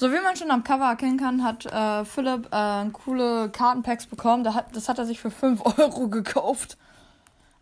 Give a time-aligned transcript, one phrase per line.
[0.00, 4.44] So wie man schon am Cover erkennen kann, hat äh, Philipp äh, coole Kartenpacks bekommen.
[4.44, 6.78] Da hat, das hat er sich für 5 Euro gekauft.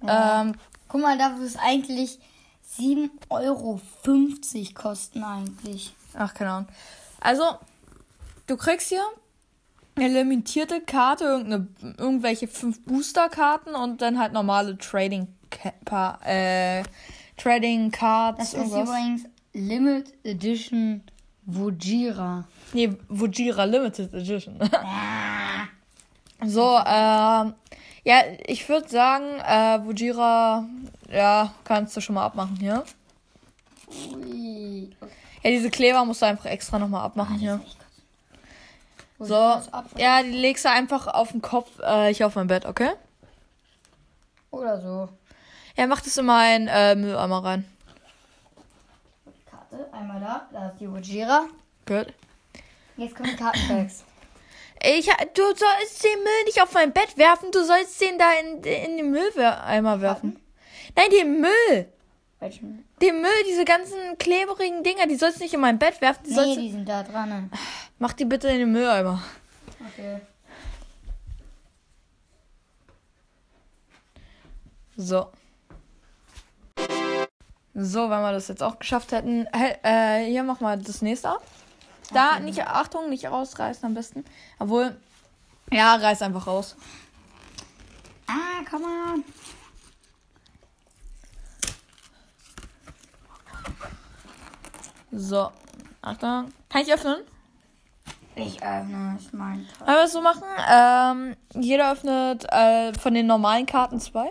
[0.06, 0.54] Ähm,
[0.86, 2.20] Guck mal, da wird es eigentlich
[2.78, 3.80] 7,50 Euro
[4.74, 5.94] kosten eigentlich.
[6.14, 6.68] ach, keine Ahnung.
[7.20, 7.42] Also,
[8.46, 9.02] du kriegst hier
[10.06, 11.66] limitierte Karte, irgendeine,
[11.98, 15.26] irgendwelche 5 Booster-Karten und dann halt normale Trading,
[15.84, 16.82] Ca- äh,
[17.36, 18.38] Trading Cards.
[18.38, 18.88] Das ist irgendwas.
[18.88, 21.02] übrigens Limit Edition
[21.46, 22.44] Vujira.
[22.74, 24.58] Nee, Vujira Limited Edition.
[26.44, 27.54] so, ähm,
[28.04, 30.64] ja, ich würde sagen, äh, Vujira,
[31.10, 32.84] ja, kannst du schon mal abmachen hier.
[34.14, 34.90] Ui.
[35.42, 37.60] Ja, diese Kleber musst du einfach extra nochmal abmachen hier.
[39.20, 39.34] So,
[39.96, 42.90] ja, die legst du einfach auf den Kopf, äh, hier auf mein Bett, okay?
[44.50, 45.08] Oder so.
[45.76, 47.64] Ja, mach das in meinen äh, Mülleimer rein.
[49.50, 50.48] Karte, einmal da.
[50.52, 51.46] Da ist die Vujira.
[51.86, 52.12] Gut.
[52.96, 54.04] Jetzt kommen die Kartenpacks.
[54.80, 58.62] Ich, du sollst den Müll nicht auf mein Bett werfen, du sollst den da in,
[58.62, 60.38] in den Mülleimer werfen.
[60.94, 61.92] Nein, den Müll!
[62.40, 62.84] Welchen?
[63.02, 66.22] Den Müll, diese ganzen kleberigen Dinger, die sollst du nicht in mein Bett werfen.
[66.24, 67.28] Die Nee, die sind da dran.
[67.28, 67.50] ne?
[67.98, 69.20] Mach die bitte in den Mülleimer.
[69.92, 70.20] Okay.
[74.96, 75.30] So.
[77.74, 79.46] So, wenn wir das jetzt auch geschafft hätten.
[79.52, 81.42] Hä- Äh, hier mach mal das nächste ab.
[82.12, 84.24] Da, nicht, Achtung, nicht rausreißen am besten.
[84.58, 84.96] Obwohl,
[85.70, 86.74] ja, reiß einfach raus.
[88.26, 89.24] Ah, komm on.
[95.10, 95.50] So.
[96.02, 96.52] Achtung.
[96.68, 97.16] Kann ich öffnen?
[98.34, 100.44] Ich öffne es mein Wollen wir es so machen?
[100.70, 104.30] Ähm, jeder öffnet äh, von den normalen Karten zwei.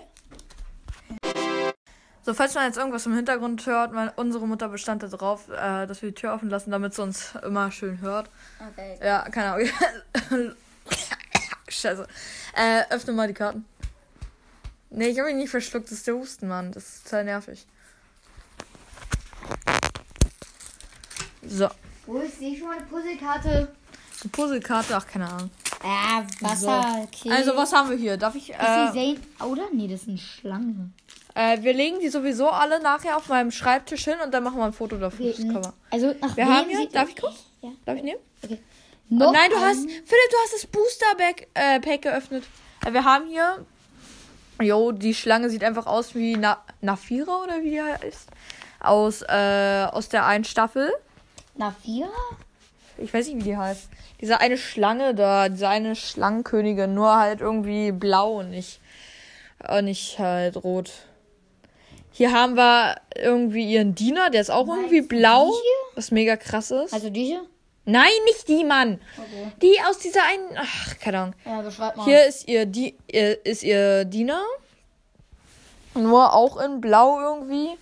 [2.23, 6.01] So, falls man jetzt irgendwas im Hintergrund hört, meine, unsere Mutter bestand darauf, äh, dass
[6.01, 8.29] wir die Tür offen lassen, damit sie uns immer schön hört.
[8.71, 8.97] Okay.
[9.01, 9.69] Ja, keine Ahnung.
[11.69, 12.07] Scheiße.
[12.55, 13.65] Äh, öffne mal die Karten.
[14.89, 15.85] Nee, ich habe mich nicht verschluckt.
[15.85, 16.71] Das ist der Husten, Mann.
[16.71, 17.65] Das ist total nervig.
[21.47, 21.67] So.
[22.05, 23.67] Wo ist die schon mal eine Puzzlekarte?
[24.23, 25.51] Die Puzzlekarte, ach, keine Ahnung.
[25.83, 27.29] Ah, Wasser, okay.
[27.31, 28.17] Also, was haben wir hier?
[28.17, 28.49] Darf ich.
[28.49, 29.49] Ist Äh, die Zane.
[29.51, 29.63] Oder?
[29.73, 30.89] Nee, das ist eine Schlange.
[31.35, 34.65] äh, wir legen die sowieso alle nachher auf meinem Schreibtisch hin und dann machen wir
[34.65, 35.29] ein Foto dafür.
[35.31, 35.61] Okay.
[35.91, 36.89] Also, nach Wir haben hier.
[36.89, 37.35] Darf ich kurz?
[37.61, 37.69] Ja.
[37.85, 38.19] Darf ich nehmen?
[38.43, 38.59] Okay.
[39.09, 39.81] Oh, Noch nein, du hast.
[39.81, 42.43] Philipp, du hast das Booster-Pack äh, Pack geöffnet.
[42.85, 43.65] Äh, wir haben hier.
[44.59, 48.29] Jo, die Schlange sieht einfach aus wie Na Nafira oder wie die heißt.
[48.79, 50.91] Aus, äh, aus der einen Staffel.
[51.57, 52.09] Nafira?
[52.97, 53.89] Ich weiß nicht, wie die heißt.
[54.21, 58.79] Diese eine Schlange da, diese eine Schlangenkönigin, nur halt irgendwie blau und nicht,
[59.63, 60.91] äh, nicht halt rot.
[62.11, 66.09] Hier haben wir irgendwie ihren Diener, der ist auch irgendwie Meinst du blau, die was
[66.09, 66.93] mega krass ist.
[66.93, 67.45] Also die hier?
[67.85, 68.99] Nein, nicht die, Mann.
[69.17, 69.51] Okay.
[69.61, 71.35] Die aus dieser einen, ach, keine Ahnung.
[71.45, 72.03] Ja, beschreib mal.
[72.03, 74.41] Hier ist ihr, Di ist ihr Diener.
[75.93, 77.77] Nur auch in blau irgendwie.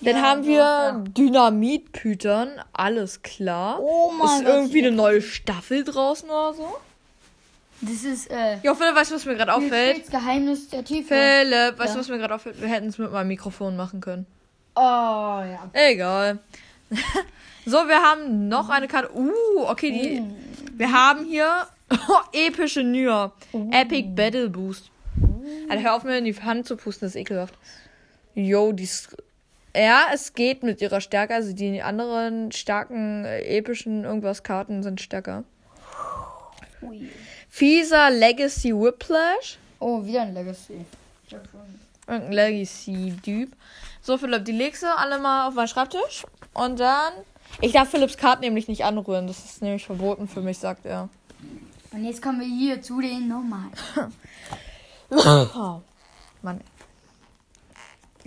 [0.00, 1.04] Dann Ja, haben wir ja.
[1.08, 2.50] Dynamitpütern.
[2.72, 3.80] Alles klar.
[3.80, 6.76] Oh mein Ist Gott, irgendwie eine neue Staffel draußen oder so?
[7.80, 8.58] Das ist, äh.
[8.62, 10.02] Ja, Philipp, weißt du, was mir gerade auffällt?
[10.02, 11.14] Das Geheimnis der Tiefe.
[11.14, 11.94] Philipp, weißt Ja.
[11.94, 12.60] du, was mir gerade auffällt?
[12.60, 14.26] Wir hätten es mit meinem Mikrofon machen können.
[14.74, 15.68] Oh, ja.
[15.72, 16.38] Egal.
[17.66, 19.10] so, wir haben noch eine Karte.
[19.14, 19.32] Uh,
[19.66, 20.20] okay, die.
[20.20, 20.34] Mm.
[20.78, 21.66] Wir haben hier
[22.32, 23.32] epische Nür.
[23.72, 24.90] Epic Battle Boost.
[25.68, 27.54] Alter, hör auf mir in die Hand zu pusten, das ist ekelhaft.
[28.34, 29.16] Yo, die ist.
[29.74, 31.34] Ja, es geht mit ihrer Stärke.
[31.34, 35.44] Also die anderen starken, äh, epischen irgendwas Karten sind stärker.
[36.82, 37.08] Ui.
[37.48, 39.58] Fieser Legacy Whiplash.
[39.80, 40.84] Oh, wieder ein Legacy.
[42.06, 43.52] Irgendein Legacy-Typ.
[44.00, 46.24] So, Philipp, die legst du alle mal auf meinen Schreibtisch.
[46.54, 47.12] Und dann.
[47.60, 49.26] Ich darf Philipps Karten nämlich nicht anrühren.
[49.26, 51.08] Das ist nämlich verboten für mich, sagt er.
[51.92, 53.72] Und jetzt kommen wir hier zu den normalen.
[55.10, 55.80] Oh.
[56.42, 56.60] Mann.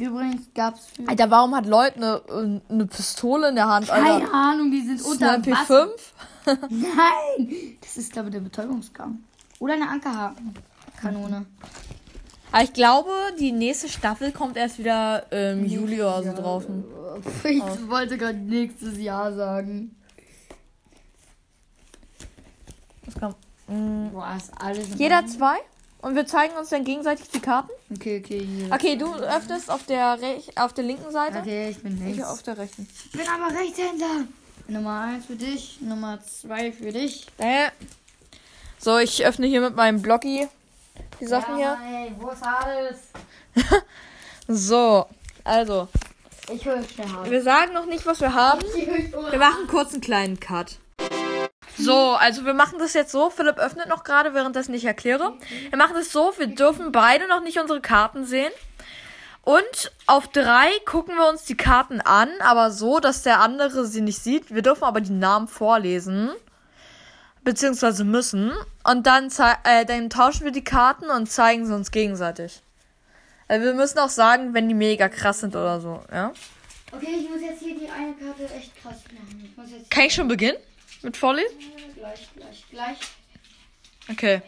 [0.01, 1.07] Übrigens gab's für.
[1.07, 4.33] Alter, warum hat Lloyd eine, eine Pistole in der Hand, Keine Alter?
[4.33, 5.89] Ahnung, die sind unter eine Wasser.
[6.45, 6.57] MP5?
[6.69, 7.77] Nein!
[7.81, 9.19] Das ist, glaube ich, der Betäubungsgang.
[9.59, 11.45] Oder eine Ankerhakenkanone.
[12.51, 16.83] Aber ich glaube, die nächste Staffel kommt erst wieder im Juli oder so draußen.
[17.43, 19.95] Ich wollte gerade nächstes Jahr sagen.
[23.05, 23.35] Das kommt.
[23.67, 24.09] Mm.
[24.11, 24.97] Boah, ist alles.
[24.97, 25.57] Jeder zwei?
[26.01, 27.69] Und wir zeigen uns dann gegenseitig die Karten?
[27.93, 28.71] Okay, okay, hier.
[28.73, 31.39] Okay, du öffnest auf der, rech auf der linken Seite.
[31.39, 32.23] Okay, ich bin Ich links.
[32.29, 32.87] auf der rechten.
[33.05, 34.25] Ich bin aber Rechtshänder.
[34.67, 37.27] Nummer 1 für dich, Nummer 2 für dich.
[37.37, 37.69] Äh.
[38.79, 40.47] So, ich öffne hier mit meinem Blocki
[41.19, 41.77] die Sachen hier.
[41.85, 42.97] Ey, wo ist alles?
[44.47, 45.05] So,
[45.43, 45.87] also,
[46.51, 48.59] Ich höre schnell wir sagen noch nicht, was wir haben.
[48.61, 50.77] Wir machen kurz einen kleinen Cut.
[51.83, 53.29] So, also wir machen das jetzt so.
[53.29, 55.33] Philipp öffnet noch gerade, währenddessen ich erkläre.
[55.69, 58.51] Wir machen das so, wir dürfen beide noch nicht unsere Karten sehen.
[59.43, 64.01] Und auf drei gucken wir uns die Karten an, aber so, dass der andere sie
[64.01, 64.53] nicht sieht.
[64.53, 66.29] Wir dürfen aber die Namen vorlesen.
[67.43, 68.51] Beziehungsweise müssen.
[68.83, 69.29] Und dann,
[69.63, 72.61] äh, dann tauschen wir die Karten und zeigen sie uns gegenseitig.
[73.47, 76.31] Also wir müssen auch sagen, wenn die mega krass sind oder so, ja?
[76.93, 79.43] Okay, ich muss jetzt hier die eine Karte echt krass machen.
[79.43, 80.57] Ich muss jetzt Kann ich schon beginnen?
[81.01, 81.57] Mit Vorlesen?
[81.95, 82.97] gleich, gleich, gleich.
[84.09, 84.41] Okay.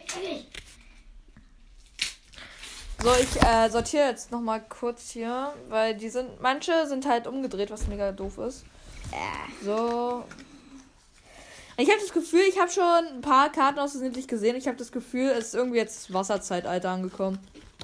[3.02, 7.26] So, ich äh, sortiere jetzt noch mal kurz hier, weil die sind, manche sind halt
[7.26, 8.64] umgedreht, was mega doof ist.
[9.62, 10.24] So.
[11.76, 14.56] Ich habe das Gefühl, ich habe schon ein paar Karten aus nicht gesehen.
[14.56, 17.38] Ich habe das Gefühl, es ist irgendwie jetzt Wasserzeitalter angekommen.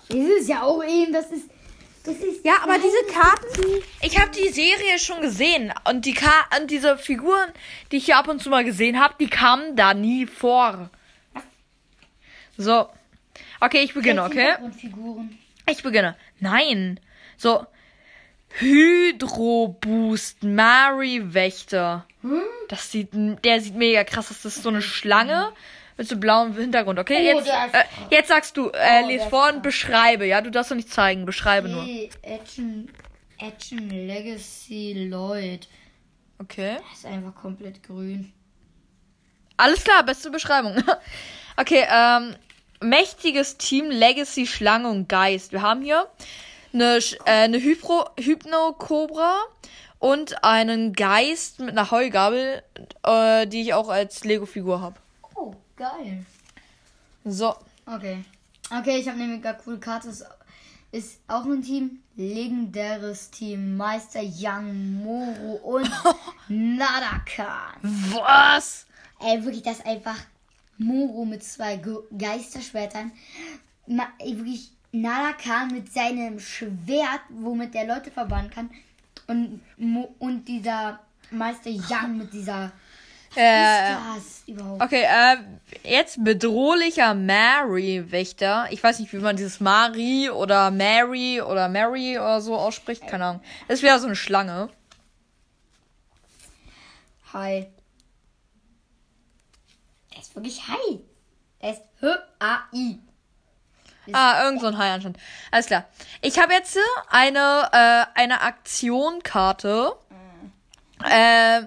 [0.08, 1.48] Das ist ja auch eben, das ist.
[2.04, 2.44] Das ist.
[2.44, 6.96] Ja, aber diese Karten, ich habe die Serie schon gesehen und die Ka und diese
[6.96, 7.52] Figuren,
[7.92, 10.90] die ich hier ab und zu mal gesehen habe, die kamen da nie vor.
[12.56, 12.88] So.
[13.60, 14.54] Okay, ich beginne, okay?
[15.68, 16.16] Ich beginne.
[16.38, 16.98] Nein.
[17.36, 17.66] So.
[18.58, 22.06] Hydroboost Mary Wächter.
[22.22, 22.42] Hm?
[22.68, 24.42] Das sieht, der sieht mega krass aus.
[24.42, 25.52] Das ist so eine Schlange
[26.00, 26.98] mit so blauem Hintergrund.
[26.98, 30.24] Okay, Oh, jetzt, äh, jetzt sagst du, äh, Oh, les vor und beschreibe.
[30.24, 31.26] Ja, du darfst doch nicht zeigen.
[31.26, 31.86] Beschreibe nur.
[32.22, 32.90] Action,
[33.38, 35.68] Action Legacy Lloyd.
[36.38, 36.78] Okay.
[36.88, 38.32] Das ist einfach komplett grün.
[39.58, 40.82] Alles klar, beste Beschreibung.
[41.58, 42.34] okay, ähm,
[42.80, 45.52] mächtiges Team Legacy Schlange und Geist.
[45.52, 46.06] Wir haben hier
[46.72, 49.36] eine, äh, eine Hypro, Hypno-Cobra
[49.98, 52.62] und einen Geist mit einer Heugabel,
[53.02, 54.96] äh, die ich auch als Lego-Figur habe.
[55.80, 56.26] Geil.
[57.24, 57.56] So.
[57.86, 58.22] Okay.
[58.70, 60.10] Okay, ich habe nämlich eine coole Karte.
[60.10, 60.26] Ist,
[60.92, 62.00] ist auch ein Team.
[62.16, 63.78] Legendäres Team.
[63.78, 65.90] Meister Young, Moro und
[66.48, 67.80] Nadakan.
[68.12, 68.84] Was?
[69.20, 70.18] Ey, wirklich, das einfach
[70.76, 73.12] Moro mit zwei Ge Geisterschwertern.
[73.86, 78.70] Ma ey, wirklich, Nadakan mit seinem Schwert, womit der Leute verbannen kann.
[79.28, 81.00] Und, Mo und dieser
[81.30, 82.70] Meister Young mit dieser.
[83.36, 84.82] Äh, ist das überhaupt?
[84.82, 85.36] okay, äh,
[85.88, 88.68] jetzt bedrohlicher Mary-Wächter.
[88.70, 93.06] Ich weiß nicht, wie man dieses Mari oder Mary oder Mary oder so ausspricht.
[93.06, 93.42] Keine Ahnung.
[93.68, 94.68] Das ist wieder so eine Schlange.
[97.32, 97.66] Hi.
[100.12, 101.00] Er ist wirklich Hi.
[101.60, 102.98] Er ist H-A-I.
[104.12, 105.18] Ah, irgend so ein Hai anscheinend.
[105.52, 105.84] Alles klar.
[106.20, 106.76] Ich habe jetzt
[107.08, 109.92] eine, äh, eine Aktionkarte.
[111.04, 111.62] Äh,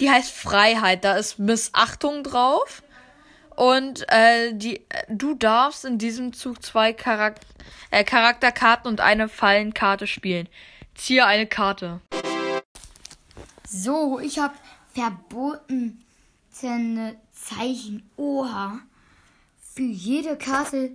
[0.00, 1.04] die heißt Freiheit.
[1.04, 2.82] Da ist Missachtung drauf.
[3.56, 7.40] Und äh, die, du darfst in diesem Zug zwei Charak
[7.90, 10.48] äh, Charakterkarten und eine Fallenkarte spielen.
[10.94, 12.00] Ziehe eine Karte.
[13.68, 14.54] So, ich habe
[14.94, 15.96] verbotene
[17.32, 18.08] Zeichen.
[18.16, 18.78] Oha.
[19.74, 20.94] Für jede Karte,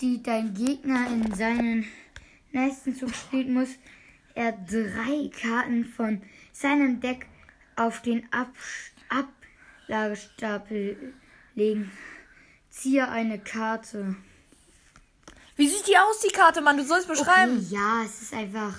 [0.00, 1.86] die dein Gegner in seinen
[2.52, 3.68] nächsten Zug spielt, muss
[4.34, 7.26] er drei Karten von seinem Deck
[7.86, 8.48] auf den Ab
[9.88, 11.14] Ablagestapel
[11.54, 11.90] legen.
[12.70, 14.16] Ziehe eine Karte.
[15.56, 16.78] Wie sieht die aus, die Karte, Mann?
[16.78, 17.58] Du sollst beschreiben.
[17.58, 18.74] Okay, ja, es ist einfach.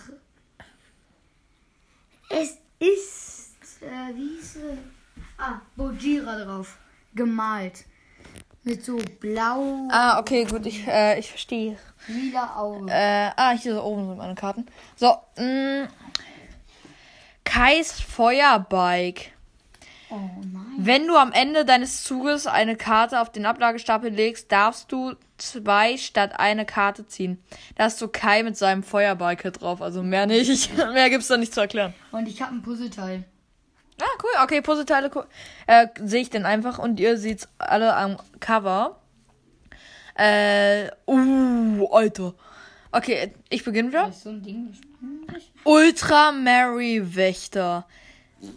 [2.29, 3.81] Es ist.
[3.81, 4.77] Äh, wie hieß sie?
[5.37, 6.77] Ah, Bojira drauf.
[7.13, 7.85] Gemalt.
[8.63, 10.65] Mit so blau, Ah, okay, gut.
[10.65, 11.77] Ich, äh, ich verstehe.
[12.07, 12.87] lila Augen.
[12.87, 14.65] Äh, ah, hier so oben sind meine Karten.
[14.95, 15.89] So, mh.
[17.53, 19.31] Kais Feuerbike.
[20.09, 20.65] Oh nein.
[20.79, 25.97] Wenn du am Ende deines Zuges eine Karte auf den Ablagestapel legst, darfst du zwei
[25.97, 27.43] statt eine Karte ziehen.
[27.75, 30.75] Da hast du Kai mit seinem Feuerbike drauf, also mehr nicht.
[30.93, 31.93] mehr gibt's da nicht zu erklären.
[32.11, 33.23] Und ich habe ein Puzzleteil.
[34.01, 34.31] Ah, cool.
[34.43, 35.11] Okay, Puzzleteile
[35.67, 38.99] äh, sehe ich dann einfach und ihr seht's alle am Cover.
[40.15, 42.33] Äh, uh, Alter.
[42.91, 44.07] Okay, ich beginne wieder.
[44.07, 44.73] Das ist so ein Ding.
[45.63, 47.85] Ultra Mary Wächter.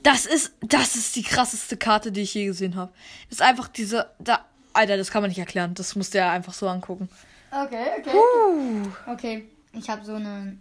[0.02, 2.92] Das ist, das ist die krasseste Karte, die ich je gesehen habe.
[3.28, 5.74] Das ist einfach diese, da, Alter, das kann man nicht erklären.
[5.74, 7.08] Das musst du ja einfach so angucken.
[7.50, 8.16] Okay, okay.
[8.16, 8.86] Uh.
[9.06, 10.58] Okay, ich habe so eine.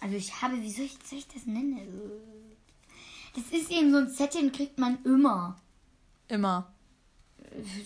[0.00, 1.78] Also ich habe, wie soll ich, soll ich das nennen?
[3.34, 5.60] Das ist eben so ein Set, den kriegt man immer.
[6.28, 6.72] Immer.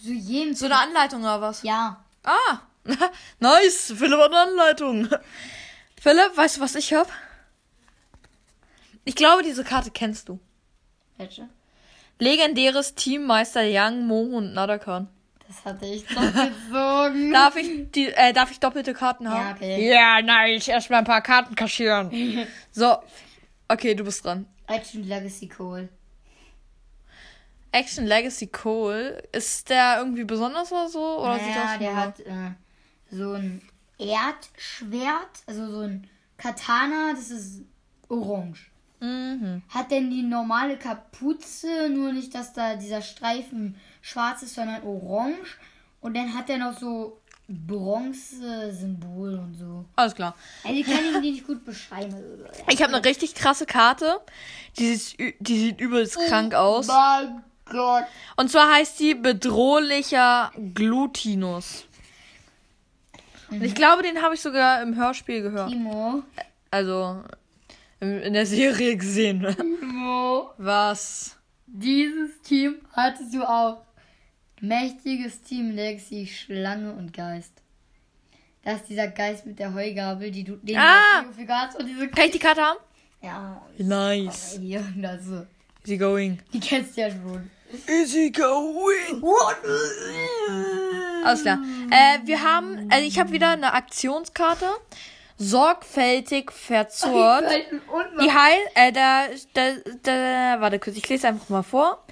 [0.03, 0.55] So jedem.
[0.55, 1.63] So eine Anleitung oder was?
[1.63, 2.05] Ja.
[2.23, 2.61] Ah,
[3.41, 3.95] nice.
[3.97, 5.09] Philipp hat eine Anleitung.
[6.01, 7.09] Philipp, weißt du, was ich hab?
[9.05, 10.41] Ich glaube, diese Karte kennst du.
[11.17, 11.49] Welche?
[12.19, 15.09] Legendäres Teammeister Young, Moho und Nadakan.
[15.47, 17.33] Das hatte ich doch gezogen.
[17.33, 19.47] Darf ich, die, äh, darf ich doppelte Karten haben?
[19.47, 19.89] Ja, okay.
[19.91, 20.69] Ja, nice.
[20.69, 22.47] Erstmal ein paar Karten kaschieren.
[22.73, 22.97] so.
[23.69, 24.47] Okay, du bist dran.
[24.67, 25.89] Action Legacy Cole.
[27.73, 29.23] Action Legacy Cole.
[29.33, 31.21] Ist der irgendwie besonders oder so?
[31.21, 32.51] Oder sieht Naja, das der hat äh,
[33.11, 33.61] so ein
[33.99, 37.63] Erdschwert, also so ein Katana, das ist
[38.09, 38.71] orange.
[39.01, 39.63] Mhm.
[39.69, 45.59] Hat denn die normale Kapuze, nur nicht, dass da dieser Streifen schwarz ist, sondern orange.
[46.01, 49.85] Und dann hat er noch so Bronze-Symbol und so.
[49.97, 50.35] Alles klar.
[50.63, 52.15] Also ich kann ihn nicht gut beschreiben.
[52.71, 54.21] Ich habe eine richtig krasse Karte.
[54.79, 56.87] Die sieht, die sieht übelst krank aus.
[56.87, 58.05] Mein Gott.
[58.37, 61.87] Und zwar heißt die bedrohlicher Glutinus.
[63.51, 65.71] Und ich glaube, den habe ich sogar im Hörspiel gehört.
[65.71, 66.23] Timo.
[66.71, 67.23] Also
[68.01, 69.47] in der Serie gesehen.
[69.57, 70.51] Timo.
[70.59, 71.37] Was?
[71.67, 73.83] Dieses Team hattest du auch.
[74.61, 77.53] Mächtiges Team Legacy, Schlange und Geist.
[78.63, 81.23] Das ist dieser Geist mit der Heugabel, die du den Ah!
[81.27, 82.79] du für Gas und diese Kann ich die Karte haben?
[83.23, 84.59] Ja, Nice.
[84.61, 85.35] hier, das so.
[85.83, 86.39] Is he going?
[86.53, 87.51] Die kennst du ja schon.
[87.87, 89.23] Is he going?
[91.25, 91.59] Alles klar.
[91.91, 94.67] Äh, wir haben, also ich habe wieder eine Aktionskarte.
[95.37, 97.45] Sorgfältig verzurrt.
[98.21, 99.63] Die Heil, äh, da, da,
[100.03, 102.05] da, warte kurz, ich lese einfach mal vor.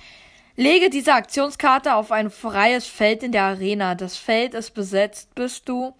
[0.55, 3.95] Lege diese Aktionskarte auf ein freies Feld in der Arena.
[3.95, 5.95] Das Feld ist besetzt, bis du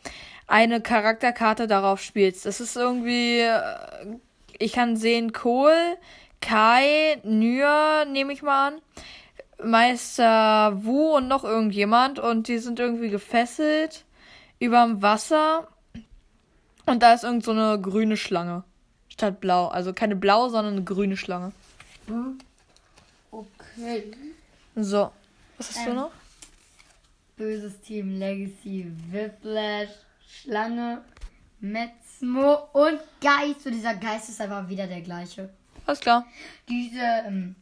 [0.47, 2.45] eine Charakterkarte darauf spielst.
[2.45, 3.63] Das ist irgendwie, äh,
[4.59, 5.97] ich kann sehen, Kohl,
[6.41, 8.83] Kai, Nür, nehme ich mal an.
[9.65, 14.05] Meister Wu und noch irgendjemand und die sind irgendwie gefesselt
[14.59, 15.69] überm Wasser
[16.87, 18.65] und da ist irgend so eine grüne Schlange
[19.09, 21.53] statt blau, also keine blau, sondern eine grüne Schlange.
[23.31, 24.13] Okay.
[24.75, 25.13] So,
[25.59, 25.97] was hast du Ähm.
[25.97, 26.11] noch?
[27.37, 29.91] Böses Team Legacy, Whiplash,
[30.29, 31.03] Schlange,
[31.61, 33.67] Metzmo und Geist.
[33.67, 35.51] Und dieser Geist ist einfach wieder der gleiche.
[35.87, 36.27] Alles klar.
[36.69, 37.57] Diese ähm,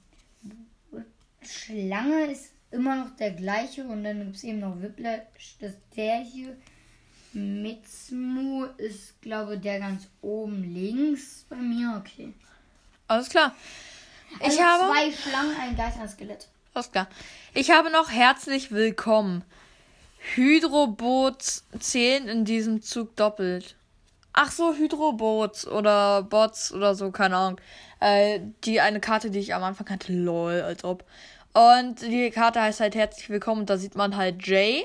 [1.43, 5.81] Schlange ist immer noch der gleiche und dann gibt es eben noch Whiplash, das ist
[5.97, 6.57] der hier.
[7.33, 12.01] Metzmo ist, glaube ich, der ganz oben links bei mir.
[12.01, 12.33] Okay.
[13.09, 13.55] Alles klar.
[14.39, 16.49] Ich Also habe zwei Schlangen, ein Geist, ein Skelett.
[16.75, 17.09] Alles klar.
[17.55, 19.45] Ich habe noch herzlich willkommen.
[20.35, 23.75] Hydrobots zählen in diesem Zug doppelt.
[24.33, 27.61] Ach so, Hydrobots oder Bots oder so, keine Ahnung.
[27.99, 31.05] Äh, die eine Karte, die ich am Anfang kannte, lol, als ob.
[31.53, 34.85] Und die Karte heißt halt herzlich willkommen und da sieht man halt Jay.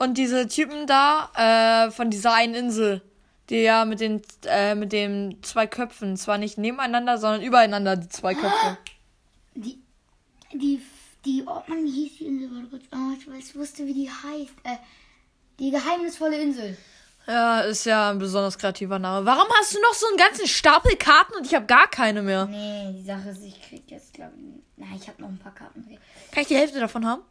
[0.00, 3.02] Und diese Typen da, äh, von dieser einen Insel,
[3.50, 8.08] die ja mit den, äh, mit den zwei Köpfen, zwar nicht nebeneinander, sondern übereinander, die
[8.08, 8.78] zwei Köpfe.
[9.56, 9.82] Die,
[10.52, 10.80] die,
[11.24, 12.50] die, oh Mann, wie hieß die Insel?
[12.52, 12.84] Warte kurz.
[12.92, 14.54] Oh, ich weiß, wusste, wie die heißt.
[14.62, 14.76] Äh,
[15.58, 16.78] die geheimnisvolle Insel.
[17.26, 19.26] Ja, ist ja ein besonders kreativer Name.
[19.26, 22.46] Warum hast du noch so einen ganzen Stapel Karten und ich habe gar keine mehr?
[22.46, 25.54] Nee, die Sache ist, ich krieg jetzt, glaube ich, na, ich habe noch ein paar
[25.54, 25.84] Karten.
[26.30, 27.22] Kann ich die Hälfte davon haben?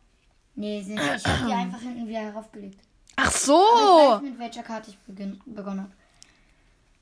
[0.56, 2.80] Nee, sind, ich habe die einfach hinten wieder heraufgelegt.
[3.16, 3.54] Ach Aber ich so.
[3.54, 5.92] weiß, mit welcher Karte ich beginn, begonnen habe.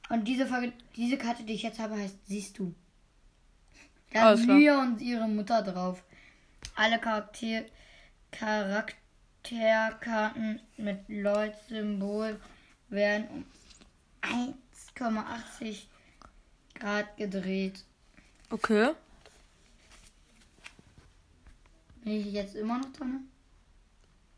[0.09, 2.73] Und diese Folge, diese Karte, die ich jetzt habe, heißt Siehst du.
[4.11, 4.57] Da Alles klar.
[4.57, 6.01] Mia und ihre Mutter drauf.
[6.75, 7.65] Alle Charakter
[8.31, 12.39] Charakterkarten mit Lloyd-Symbol
[12.89, 13.45] werden um
[14.21, 15.83] 1,80
[16.75, 17.83] Grad gedreht.
[18.49, 18.91] Okay.
[22.03, 23.27] Bin ich jetzt immer noch dran?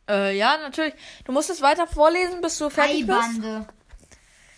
[0.10, 0.94] Äh, ja, natürlich.
[1.24, 3.20] Du musst es weiter vorlesen, bis du fertig bist.
[3.20, 3.68] Haibande.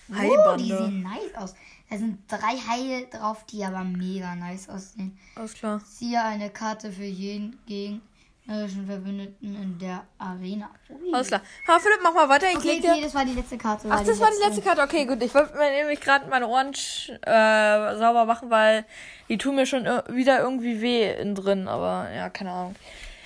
[0.09, 0.63] Oh, die Haibande.
[0.77, 1.53] sehen nice aus.
[1.89, 5.19] Da sind drei Haie drauf, die aber mega nice aussehen.
[5.35, 5.81] Alles klar.
[5.85, 10.69] Ziehe eine Karte für jeden gegnerischen Verbündeten in der Arena.
[10.89, 11.13] Ui.
[11.13, 11.41] Alles klar.
[11.67, 12.47] Ha, Philipp, mach mal weiter.
[12.49, 12.91] Ich Okay, dir.
[12.91, 13.87] okay, das war die letzte Karte.
[13.91, 14.81] Ach, das war die letzte Karte.
[14.83, 15.21] Okay, gut.
[15.21, 18.85] Ich wollte mir nämlich gerade meine Ohren äh, sauber machen, weil
[19.27, 21.67] die tun mir schon wieder irgendwie weh innen drin.
[21.67, 22.75] Aber ja, keine Ahnung.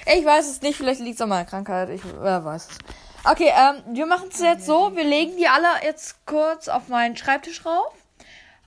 [0.06, 0.78] Ich weiß es nicht.
[0.78, 1.90] Vielleicht liegt es an meiner Krankheit.
[1.90, 2.78] Ich wer weiß es.
[3.30, 4.96] Okay, ähm, wir machen es jetzt so.
[4.96, 7.94] Wir legen die alle jetzt kurz auf meinen Schreibtisch rauf.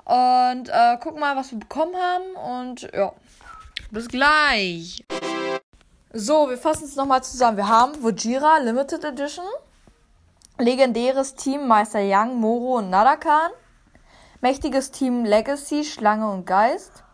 [0.04, 2.64] Und äh, gucken mal, was wir bekommen haben.
[2.64, 3.12] Und ja,
[3.90, 5.04] bis gleich.
[6.12, 7.56] So, wir fassen es nochmal zusammen.
[7.56, 9.44] Wir haben Vojira Limited Edition.
[10.58, 13.50] Legendäres Team Meister Young, Moro und Nadakan.
[14.40, 17.04] Mächtiges Team Legacy, Schlange und Geist.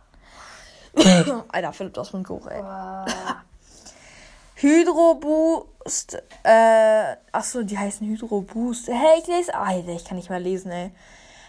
[1.48, 2.62] Alter, Philipp, das mit hoch, ey.
[4.64, 8.88] Hydro Boost, äh, achso, die heißen Hydro Boost.
[8.88, 10.90] Hey, ich lese, Alter, ich kann nicht mal lesen, ey.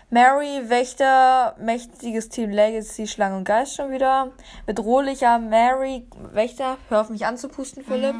[0.09, 4.33] Mary, Wächter, mächtiges Team Legacy, Schlange und Geist schon wieder.
[4.65, 8.17] Bedrohlicher Mary, Wächter, hör auf mich anzupusten, Philipp.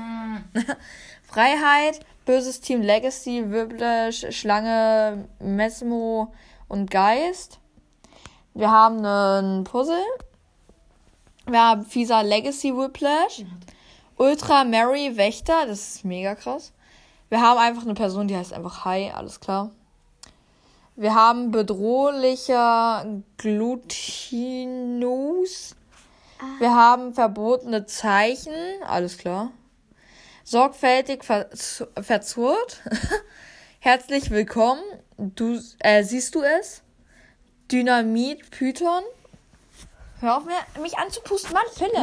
[1.23, 6.33] Freiheit, böses Team Legacy, Whiplash, Schlange, Mesmo
[6.69, 7.59] und Geist.
[8.53, 10.05] Wir haben einen Puzzle.
[11.47, 13.43] Wir haben Fisa Legacy Whiplash.
[14.17, 16.72] Ultra Mary Wächter, das ist mega krass.
[17.27, 19.72] Wir haben einfach eine Person, die heißt einfach Hi, alles klar.
[20.95, 23.05] Wir haben bedrohlicher
[23.36, 24.55] Glutinus.
[26.60, 28.53] Wir haben verbotene Zeichen,
[28.88, 29.51] alles klar.
[30.45, 31.50] Sorgfältig ver
[32.01, 32.81] verzurrt.
[33.79, 34.81] Herzlich willkommen.
[35.17, 36.84] Du äh, siehst du es?
[37.69, 39.03] Dynamit Python.
[40.25, 41.94] Hör auf mir, mich anzupusten, Mann, Philipp.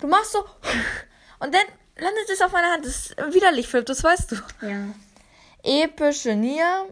[0.00, 0.38] Du machst so
[1.40, 1.64] und dann
[1.96, 2.86] landet es auf meiner Hand.
[2.86, 4.36] Das ist widerlich, Philipp, das weißt du.
[4.64, 4.84] Ja.
[5.64, 6.86] Epische Nier,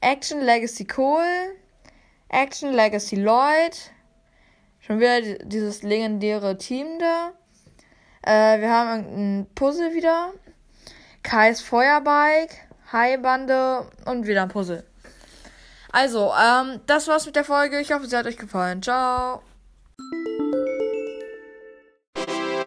[0.00, 1.56] Action Legacy Cole,
[2.28, 3.76] Action Legacy Lloyd,
[4.78, 7.32] schon wieder di- dieses legendäre Team da.
[8.22, 10.32] Äh, wir haben ein Puzzle wieder,
[11.24, 12.56] Kais Feuerbike,
[12.92, 14.84] Haibande und wieder ein Puzzle.
[15.92, 17.78] Also, ähm, das war's mit der Folge.
[17.80, 18.82] Ich hoffe, sie hat euch gefallen.
[18.82, 19.42] Ciao.